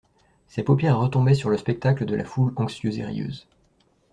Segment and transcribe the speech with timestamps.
[0.47, 3.45] Ses paupières retombaient sur le spectacle de la foule anxieuse et rieuse.